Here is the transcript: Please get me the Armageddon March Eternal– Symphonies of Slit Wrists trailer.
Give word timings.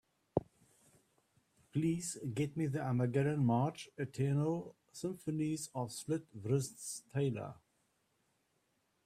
Please 1.71 2.17
get 2.33 2.57
me 2.57 2.65
the 2.65 2.81
Armageddon 2.81 3.45
March 3.45 3.87
Eternal– 3.99 4.75
Symphonies 4.91 5.69
of 5.75 5.91
Slit 5.91 6.25
Wrists 6.41 7.03
trailer. 7.13 7.53